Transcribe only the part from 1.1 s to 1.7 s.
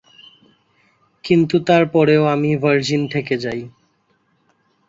কিন্তু